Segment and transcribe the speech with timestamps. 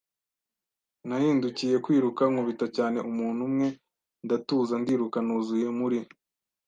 [1.07, 3.67] Nahindukiye kwiruka, nkubita cyane umuntu umwe,
[4.25, 5.99] ndatuza, ndiruka nuzuye muri